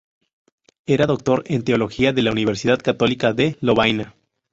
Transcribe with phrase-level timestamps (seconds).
[0.87, 4.15] Era Doctor en Teología de la Universidad Católica de Lovaina.